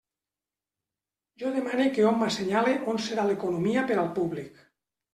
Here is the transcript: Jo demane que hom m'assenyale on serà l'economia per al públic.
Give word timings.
Jo 1.43 1.51
demane 1.59 1.87
que 1.99 2.07
hom 2.13 2.19
m'assenyale 2.23 2.75
on 2.95 3.01
serà 3.11 3.29
l'economia 3.31 3.89
per 3.93 4.03
al 4.07 4.15
públic. 4.21 4.69